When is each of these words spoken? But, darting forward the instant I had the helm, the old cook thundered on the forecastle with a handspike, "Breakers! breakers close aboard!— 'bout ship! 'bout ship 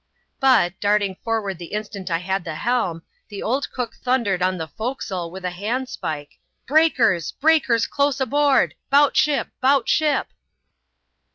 But, 0.39 0.73
darting 0.79 1.17
forward 1.23 1.59
the 1.59 1.73
instant 1.75 2.09
I 2.09 2.17
had 2.17 2.43
the 2.43 2.55
helm, 2.55 3.03
the 3.29 3.43
old 3.43 3.69
cook 3.71 3.93
thundered 3.93 4.41
on 4.41 4.57
the 4.57 4.67
forecastle 4.67 5.29
with 5.29 5.45
a 5.45 5.51
handspike, 5.51 6.39
"Breakers! 6.65 7.33
breakers 7.33 7.85
close 7.85 8.19
aboard!— 8.19 8.73
'bout 8.89 9.15
ship! 9.15 9.49
'bout 9.61 9.87
ship 9.87 10.29